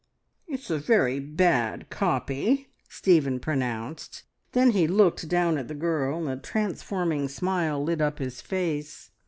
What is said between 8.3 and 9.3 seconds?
face.